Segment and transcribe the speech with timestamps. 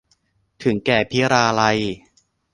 [0.63, 1.79] ถึงแก่พิราลัย